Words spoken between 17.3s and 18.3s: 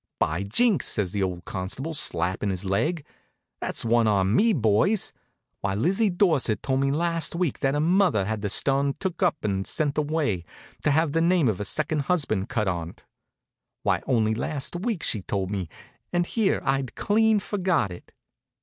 forgot it."